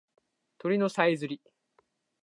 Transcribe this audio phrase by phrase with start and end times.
[0.57, 1.39] 鳥のさえずり